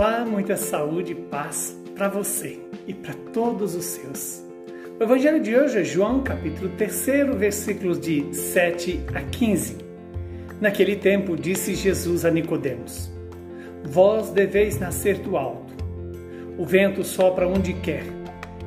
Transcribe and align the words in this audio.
Olá, 0.00 0.24
muita 0.24 0.56
saúde 0.56 1.10
e 1.10 1.14
paz 1.16 1.76
para 1.96 2.06
você 2.06 2.60
e 2.86 2.94
para 2.94 3.14
todos 3.32 3.74
os 3.74 3.84
seus. 3.84 4.44
O 4.96 5.02
evangelho 5.02 5.42
de 5.42 5.56
hoje 5.56 5.80
é 5.80 5.82
João, 5.82 6.22
capítulo 6.22 6.70
3, 6.76 7.34
versículos 7.36 7.98
de 7.98 8.32
7 8.32 9.00
a 9.12 9.22
15. 9.22 9.78
Naquele 10.60 10.94
tempo 10.94 11.36
disse 11.36 11.74
Jesus 11.74 12.24
a 12.24 12.30
Nicodemos: 12.30 13.10
Vós 13.86 14.30
deveis 14.30 14.78
nascer 14.78 15.18
do 15.18 15.36
alto. 15.36 15.74
O 16.56 16.64
vento 16.64 17.02
sopra 17.02 17.48
onde 17.48 17.72
quer, 17.72 18.04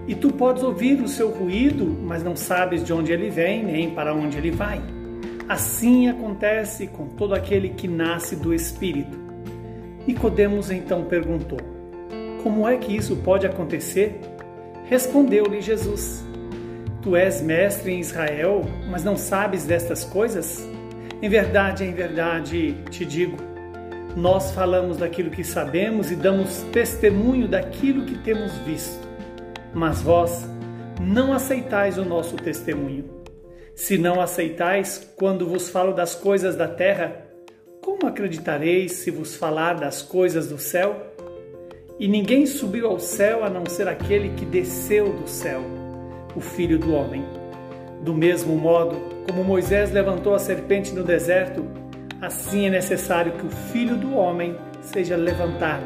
e 0.09 0.13
tu 0.13 0.33
podes 0.33 0.63
ouvir 0.63 1.01
o 1.01 1.07
seu 1.07 1.29
ruído, 1.29 1.85
mas 2.03 2.25
não 2.25 2.35
sabes 2.35 2.83
de 2.83 2.91
onde 2.91 3.13
ele 3.13 3.29
vem 3.29 3.63
nem 3.63 3.91
para 3.91 4.13
onde 4.13 4.37
ele 4.37 4.51
vai. 4.51 4.81
Assim 5.47 6.09
acontece 6.09 6.87
com 6.87 7.07
todo 7.07 7.33
aquele 7.33 7.69
que 7.69 7.87
nasce 7.87 8.35
do 8.35 8.53
Espírito. 8.53 9.30
Nicodemos 10.07 10.71
então 10.71 11.03
perguntou: 11.05 11.59
Como 12.43 12.67
é 12.67 12.77
que 12.77 12.95
isso 12.95 13.15
pode 13.17 13.45
acontecer? 13.45 14.19
Respondeu-lhe 14.85 15.61
Jesus: 15.61 16.23
Tu 17.01 17.15
és 17.15 17.41
mestre 17.41 17.91
em 17.91 17.99
Israel, 17.99 18.61
mas 18.89 19.03
não 19.03 19.15
sabes 19.15 19.65
destas 19.65 20.03
coisas? 20.03 20.67
Em 21.21 21.29
verdade, 21.29 21.83
em 21.83 21.93
verdade 21.93 22.75
te 22.89 23.05
digo, 23.05 23.37
nós 24.15 24.51
falamos 24.51 24.97
daquilo 24.97 25.29
que 25.29 25.43
sabemos 25.43 26.11
e 26.11 26.15
damos 26.15 26.63
testemunho 26.71 27.47
daquilo 27.47 28.05
que 28.05 28.17
temos 28.17 28.51
visto. 28.59 29.07
Mas 29.73 30.01
vós 30.01 30.49
não 30.99 31.31
aceitais 31.31 31.97
o 31.97 32.03
nosso 32.03 32.35
testemunho. 32.35 33.05
Se 33.75 33.97
não 33.97 34.19
aceitais 34.19 35.11
quando 35.15 35.47
vos 35.47 35.69
falo 35.69 35.93
das 35.93 36.13
coisas 36.13 36.55
da 36.55 36.67
terra, 36.67 37.30
como 37.81 38.07
acreditareis 38.07 38.93
se 38.93 39.09
vos 39.09 39.35
falar 39.35 39.73
das 39.73 40.01
coisas 40.01 40.47
do 40.47 40.57
céu? 40.57 40.95
E 41.99 42.07
ninguém 42.07 42.45
subiu 42.45 42.87
ao 42.87 42.99
céu 42.99 43.43
a 43.43 43.49
não 43.49 43.65
ser 43.65 43.87
aquele 43.87 44.29
que 44.29 44.45
desceu 44.45 45.11
do 45.11 45.27
céu, 45.27 45.61
o 46.35 46.39
Filho 46.39 46.77
do 46.77 46.93
Homem. 46.93 47.23
Do 48.03 48.13
mesmo 48.13 48.55
modo, 48.55 48.95
como 49.27 49.43
Moisés 49.43 49.91
levantou 49.91 50.33
a 50.33 50.39
serpente 50.39 50.93
no 50.93 51.03
deserto, 51.03 51.65
assim 52.21 52.67
é 52.67 52.69
necessário 52.69 53.33
que 53.33 53.45
o 53.45 53.49
Filho 53.71 53.95
do 53.95 54.15
Homem 54.15 54.55
seja 54.81 55.15
levantado, 55.15 55.85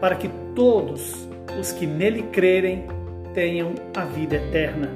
para 0.00 0.16
que 0.16 0.28
todos 0.54 1.26
os 1.58 1.72
que 1.72 1.86
nele 1.86 2.22
crerem 2.24 2.86
tenham 3.34 3.74
a 3.94 4.04
vida 4.04 4.36
eterna. 4.36 4.90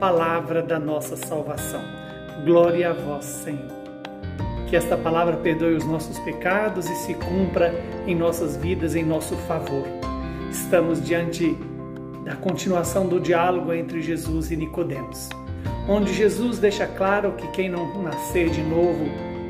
Palavra 0.00 0.62
da 0.62 0.78
nossa 0.78 1.16
salvação. 1.16 1.82
Glória 2.44 2.90
a 2.90 2.92
vós, 2.92 3.24
Senhor. 3.24 3.85
Que 4.68 4.76
esta 4.76 4.96
palavra 4.96 5.36
perdoe 5.36 5.74
os 5.74 5.84
nossos 5.84 6.18
pecados 6.20 6.88
e 6.90 6.94
se 6.96 7.14
cumpra 7.14 7.72
em 8.06 8.14
nossas 8.14 8.56
vidas 8.56 8.94
em 8.94 9.04
nosso 9.04 9.36
favor. 9.36 9.84
Estamos 10.50 11.02
diante 11.02 11.56
da 12.24 12.34
continuação 12.34 13.06
do 13.06 13.20
diálogo 13.20 13.72
entre 13.72 14.02
Jesus 14.02 14.50
e 14.50 14.56
Nicodemos, 14.56 15.28
onde 15.88 16.12
Jesus 16.12 16.58
deixa 16.58 16.84
claro 16.84 17.32
que 17.32 17.46
quem 17.52 17.68
não 17.68 18.02
nascer 18.02 18.50
de 18.50 18.62
novo 18.62 19.04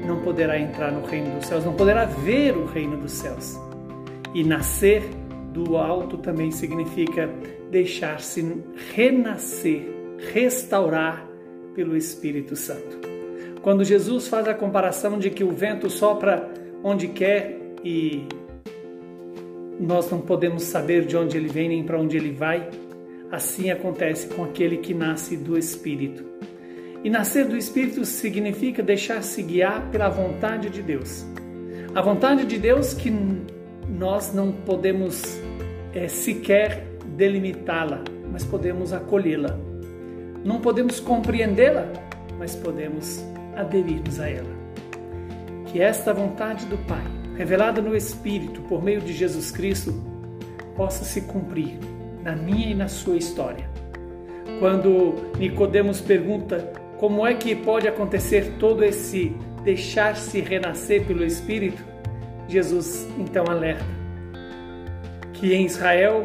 não 0.06 0.20
poderá 0.20 0.58
entrar 0.58 0.92
no 0.92 1.04
reino 1.06 1.34
dos 1.36 1.46
céus, 1.46 1.64
não 1.64 1.72
poderá 1.72 2.04
ver 2.04 2.54
o 2.54 2.66
reino 2.66 2.98
dos 2.98 3.12
céus. 3.12 3.58
E 4.34 4.44
nascer 4.44 5.02
do 5.52 5.78
alto 5.78 6.18
também 6.18 6.50
significa 6.50 7.30
deixar-se 7.70 8.62
renascer, 8.94 9.88
restaurar 10.34 11.26
pelo 11.74 11.96
Espírito 11.96 12.54
Santo. 12.54 13.05
Quando 13.66 13.82
Jesus 13.82 14.28
faz 14.28 14.46
a 14.46 14.54
comparação 14.54 15.18
de 15.18 15.28
que 15.28 15.42
o 15.42 15.50
vento 15.50 15.90
sopra 15.90 16.48
onde 16.84 17.08
quer 17.08 17.58
e 17.82 18.24
nós 19.80 20.08
não 20.08 20.20
podemos 20.20 20.62
saber 20.62 21.04
de 21.04 21.16
onde 21.16 21.36
ele 21.36 21.48
vem 21.48 21.70
nem 21.70 21.82
para 21.82 21.98
onde 21.98 22.16
ele 22.16 22.30
vai, 22.30 22.70
assim 23.28 23.72
acontece 23.72 24.28
com 24.28 24.44
aquele 24.44 24.76
que 24.76 24.94
nasce 24.94 25.36
do 25.36 25.58
Espírito. 25.58 26.24
E 27.02 27.10
nascer 27.10 27.46
do 27.46 27.56
Espírito 27.56 28.04
significa 28.04 28.84
deixar-se 28.84 29.42
guiar 29.42 29.90
pela 29.90 30.08
vontade 30.10 30.70
de 30.70 30.80
Deus. 30.80 31.26
A 31.92 32.00
vontade 32.00 32.44
de 32.44 32.60
Deus 32.60 32.94
que 32.94 33.12
nós 33.88 34.32
não 34.32 34.52
podemos 34.52 35.40
é, 35.92 36.06
sequer 36.06 36.86
delimitá-la, 37.16 38.04
mas 38.30 38.44
podemos 38.44 38.92
acolhê-la. 38.92 39.58
Não 40.44 40.60
podemos 40.60 41.00
compreendê-la, 41.00 41.84
mas 42.38 42.54
podemos 42.54 43.26
aderirmos 43.56 44.20
a 44.20 44.28
ela. 44.28 44.54
Que 45.66 45.80
esta 45.80 46.12
vontade 46.12 46.66
do 46.66 46.78
Pai, 46.78 47.04
revelada 47.36 47.80
no 47.80 47.96
Espírito 47.96 48.60
por 48.62 48.82
meio 48.82 49.00
de 49.00 49.12
Jesus 49.12 49.50
Cristo, 49.50 49.92
possa 50.76 51.04
se 51.04 51.22
cumprir 51.22 51.78
na 52.22 52.36
minha 52.36 52.70
e 52.70 52.74
na 52.74 52.88
sua 52.88 53.16
história. 53.16 53.68
Quando 54.60 55.14
Nicodemos 55.38 56.00
pergunta 56.00 56.72
como 56.98 57.26
é 57.26 57.34
que 57.34 57.54
pode 57.54 57.88
acontecer 57.88 58.54
todo 58.58 58.84
esse 58.84 59.34
deixar-se 59.64 60.40
renascer 60.40 61.04
pelo 61.04 61.24
Espírito, 61.24 61.82
Jesus 62.48 63.08
então 63.18 63.44
alerta 63.48 63.96
que 65.32 65.52
em 65.52 65.66
Israel 65.66 66.24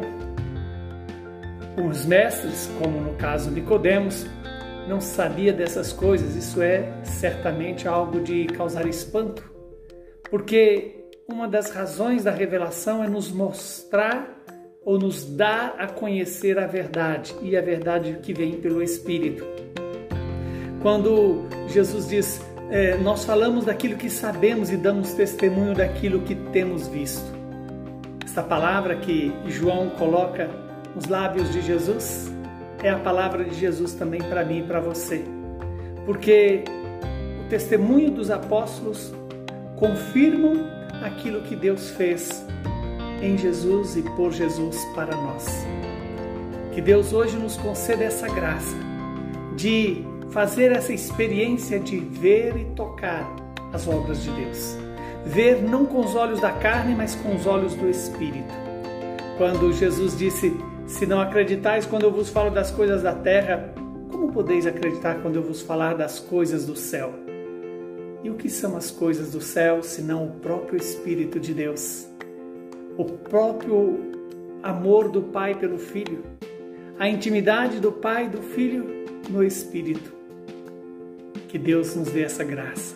os 1.78 2.06
mestres, 2.06 2.70
como 2.80 3.00
no 3.00 3.14
caso 3.16 3.52
Nicodemos, 3.52 4.26
não 4.88 5.00
sabia 5.00 5.54
dessas 5.54 5.94
coisas, 5.94 6.36
isso 6.36 6.62
é 6.62 6.92
certamente 7.04 7.88
algo 7.88 8.20
de 8.20 8.46
causar 8.48 8.86
espanto, 8.88 9.50
porque 10.30 11.06
uma 11.28 11.48
das 11.48 11.72
razões 11.72 12.24
da 12.24 12.32
revelação 12.32 13.04
é 13.04 13.08
nos 13.08 13.32
mostrar 13.32 14.38
ou 14.84 14.98
nos 14.98 15.24
dar 15.24 15.76
a 15.78 15.88
conhecer 15.88 16.58
a 16.58 16.66
verdade 16.66 17.36
e 17.42 17.56
a 17.56 17.62
verdade 17.62 18.20
que 18.22 18.34
vem 18.34 18.54
pelo 18.54 18.82
Espírito. 18.82 19.46
Quando 20.82 21.46
Jesus 21.68 22.08
diz, 22.10 22.42
é, 22.72 22.98
nós 22.98 23.24
falamos 23.24 23.66
daquilo 23.66 23.96
que 23.96 24.10
sabemos 24.10 24.72
e 24.72 24.78
damos 24.78 25.14
testemunho 25.14 25.76
daquilo 25.76 26.22
que 26.22 26.36
temos 26.52 26.88
visto. 26.88 27.32
Esta 28.26 28.42
palavra 28.42 28.96
que 28.96 29.32
João 29.46 29.90
coloca 29.92 30.50
nos 30.96 31.08
lábios 31.08 31.52
de 31.52 31.62
Jesus 31.62 32.32
é 32.84 32.90
a 32.90 32.98
palavra 32.98 33.44
de 33.44 33.56
Jesus 33.56 33.94
também 33.94 34.22
para 34.22 34.44
mim 34.44 34.60
e 34.60 34.64
para 34.64 34.80
você. 34.80 35.24
Porque 36.06 36.64
o 37.46 37.50
testemunho 37.50 38.12
dos 38.12 38.32
apóstolos 38.32 39.14
confirmam 39.78 40.68
aquilo 41.04 41.42
que 41.42 41.56
Deus 41.56 41.92
fez 41.92 42.46
em 43.22 43.38
Jesus 43.38 43.96
e 43.96 44.02
por 44.02 44.32
Jesus 44.32 44.84
para 44.96 45.16
nós. 45.16 45.66
Que 46.74 46.82
Deus 46.82 47.14
hoje 47.14 47.38
nos 47.38 47.58
conceda 47.58 48.04
essa 48.04 48.28
graça 48.28 48.76
de 49.56 50.04
fazer 50.32 50.72
essa 50.72 50.94
experiência 50.94 51.80
de 51.80 52.00
ver 52.00 52.56
e 52.58 52.66
tocar 52.76 53.30
as 53.74 53.88
obras 53.88 54.24
de 54.24 54.32
Deus. 54.32 54.78
Ver 55.26 55.62
não 55.62 55.86
com 55.86 56.00
os 56.00 56.16
olhos 56.16 56.40
da 56.40 56.52
carne, 56.52 56.96
mas 56.96 57.14
com 57.16 57.36
os 57.36 57.46
olhos 57.46 57.76
do 57.76 57.88
Espírito. 57.88 58.54
Quando 59.38 59.72
Jesus 59.74 60.18
disse: 60.18 60.56
se 60.88 61.06
não 61.06 61.22
acreditais 61.22 61.86
quando 61.86 62.04
eu 62.04 62.12
vos 62.12 62.30
falo 62.30 62.50
das 62.50 62.72
coisas 62.72 63.04
da 63.04 63.14
terra, 63.14 63.74
como 64.12 64.32
podeis 64.32 64.66
acreditar 64.68 65.22
quando 65.22 65.36
eu 65.36 65.44
vos 65.44 65.62
falar 65.62 65.96
das 65.96 66.20
coisas 66.20 66.66
do 66.66 66.76
céu? 66.76 67.14
E 68.24 68.30
o 68.30 68.36
que 68.36 68.50
são 68.50 68.78
as 68.78 68.92
coisas 68.92 69.32
do 69.32 69.42
céu, 69.42 69.82
senão 69.82 70.26
o 70.26 70.32
próprio 70.40 70.78
Espírito 70.78 71.40
de 71.40 71.54
Deus? 71.54 72.08
O 72.98 73.06
próprio 73.06 74.12
amor 74.62 75.10
do 75.10 75.22
Pai 75.22 75.56
pelo 75.56 75.78
Filho, 75.78 76.24
a 77.00 77.10
intimidade 77.10 77.80
do 77.80 77.92
Pai 77.92 78.26
e 78.26 78.30
do 78.30 78.42
Filho 78.42 78.86
no 79.30 79.44
Espírito. 79.44 80.14
Que 81.48 81.58
Deus 81.58 81.96
nos 81.96 82.12
dê 82.12 82.24
essa 82.24 82.44
graça 82.44 82.96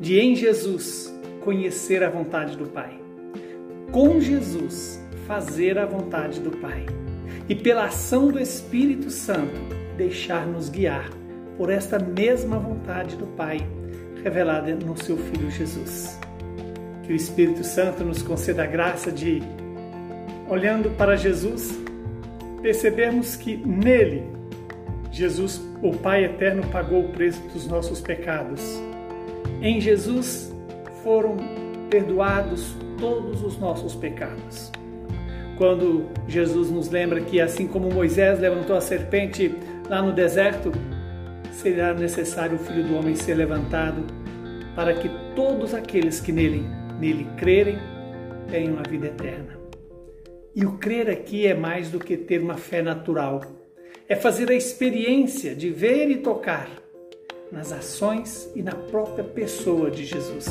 de, 0.00 0.18
em 0.18 0.34
Jesus, 0.34 1.12
conhecer 1.40 2.02
a 2.02 2.10
vontade 2.10 2.56
do 2.56 2.66
Pai. 2.66 2.98
Com 3.92 4.20
Jesus, 4.20 5.00
fazer 5.26 5.78
a 5.78 5.86
vontade 5.86 6.40
do 6.40 6.50
Pai 6.50 6.86
e 7.48 7.54
pela 7.54 7.86
ação 7.86 8.28
do 8.28 8.40
Espírito 8.40 9.10
Santo 9.10 9.54
deixar-nos 9.96 10.68
guiar 10.68 11.10
por 11.56 11.70
esta 11.70 11.98
mesma 11.98 12.58
vontade 12.58 13.16
do 13.16 13.26
Pai 13.28 13.58
revelada 14.22 14.74
no 14.74 14.96
seu 14.96 15.16
Filho 15.16 15.50
Jesus. 15.50 16.18
Que 17.04 17.12
o 17.12 17.16
Espírito 17.16 17.62
Santo 17.62 18.04
nos 18.04 18.20
conceda 18.22 18.64
a 18.64 18.66
graça 18.66 19.12
de, 19.12 19.40
olhando 20.48 20.90
para 20.96 21.16
Jesus, 21.16 21.78
percebermos 22.60 23.36
que 23.36 23.56
nele, 23.56 24.24
Jesus, 25.12 25.62
o 25.80 25.92
Pai 25.92 26.24
eterno, 26.24 26.66
pagou 26.66 27.04
o 27.04 27.08
preço 27.10 27.40
dos 27.52 27.66
nossos 27.68 28.00
pecados. 28.00 28.60
Em 29.62 29.80
Jesus 29.80 30.52
foram 31.04 31.36
perdoados 31.88 32.74
todos 32.98 33.42
os 33.42 33.56
nossos 33.56 33.94
pecados 33.94 34.72
quando 35.56 36.06
Jesus 36.28 36.70
nos 36.70 36.88
lembra 36.88 37.20
que, 37.20 37.40
assim 37.40 37.66
como 37.66 37.90
Moisés 37.90 38.38
levantou 38.38 38.76
a 38.76 38.80
serpente 38.80 39.54
lá 39.88 40.02
no 40.02 40.12
deserto, 40.12 40.70
será 41.50 41.94
necessário 41.94 42.56
o 42.56 42.58
Filho 42.58 42.84
do 42.84 42.96
Homem 42.96 43.14
ser 43.14 43.34
levantado 43.34 44.04
para 44.74 44.92
que 44.94 45.10
todos 45.34 45.74
aqueles 45.74 46.20
que 46.20 46.30
nele, 46.30 46.64
nele 47.00 47.26
crerem 47.36 47.78
tenham 48.50 48.78
a 48.78 48.88
vida 48.88 49.06
eterna. 49.06 49.58
E 50.54 50.64
o 50.64 50.78
crer 50.78 51.10
aqui 51.10 51.46
é 51.46 51.54
mais 51.54 51.90
do 51.90 51.98
que 51.98 52.16
ter 52.16 52.40
uma 52.40 52.56
fé 52.56 52.82
natural. 52.82 53.42
É 54.08 54.14
fazer 54.14 54.50
a 54.50 54.54
experiência 54.54 55.54
de 55.54 55.70
ver 55.70 56.10
e 56.10 56.16
tocar 56.16 56.68
nas 57.50 57.72
ações 57.72 58.50
e 58.54 58.62
na 58.62 58.72
própria 58.72 59.24
pessoa 59.24 59.90
de 59.90 60.04
Jesus, 60.04 60.46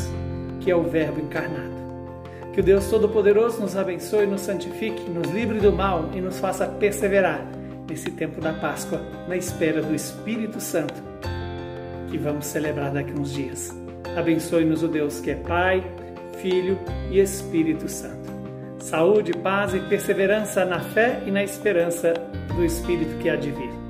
que 0.60 0.70
é 0.70 0.76
o 0.76 0.84
Verbo 0.84 1.22
encarnado. 1.22 1.85
Que 2.56 2.62
o 2.62 2.64
Deus 2.64 2.90
Todo-Poderoso 2.90 3.60
nos 3.60 3.76
abençoe, 3.76 4.26
nos 4.26 4.40
santifique, 4.40 5.10
nos 5.10 5.30
livre 5.30 5.60
do 5.60 5.74
mal 5.74 6.10
e 6.14 6.22
nos 6.22 6.40
faça 6.40 6.66
perseverar 6.66 7.46
nesse 7.86 8.10
tempo 8.12 8.40
da 8.40 8.54
Páscoa, 8.54 9.02
na 9.28 9.36
espera 9.36 9.82
do 9.82 9.94
Espírito 9.94 10.62
Santo, 10.62 10.94
que 12.10 12.18
vamos 12.18 12.46
celebrar 12.46 12.94
daqui 12.94 13.12
uns 13.12 13.34
dias. 13.34 13.78
Abençoe-nos 14.16 14.84
o 14.84 14.88
Deus 14.88 15.20
que 15.20 15.32
é 15.32 15.36
Pai, 15.36 15.84
Filho 16.38 16.80
e 17.12 17.20
Espírito 17.20 17.90
Santo. 17.90 18.32
Saúde, 18.80 19.34
paz 19.34 19.74
e 19.74 19.80
perseverança 19.82 20.64
na 20.64 20.80
fé 20.80 21.22
e 21.26 21.32
na 21.32 21.44
esperança 21.44 22.14
do 22.56 22.64
Espírito 22.64 23.18
que 23.18 23.28
há 23.28 23.36
de 23.36 23.52
vir. 23.52 23.85